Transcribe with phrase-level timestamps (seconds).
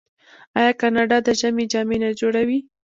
[0.59, 2.59] آیا کاناډا د ژمي جامې نه جوړوي؟